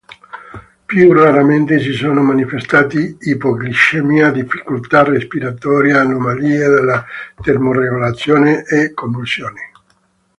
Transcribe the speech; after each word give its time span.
Più 0.87 1.13
raramente 1.13 1.79
si 1.79 1.91
sono 1.91 2.23
manifestati 2.23 3.17
ipoglicemia, 3.19 4.31
difficoltà 4.31 5.03
respiratoria, 5.03 6.01
anomalie 6.01 6.67
della 6.69 7.05
termoregolazione 7.39 8.63
e 8.63 8.95
convulsioni. 8.95 9.59